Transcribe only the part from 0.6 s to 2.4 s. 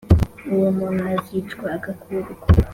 muntu azicwa agakurwa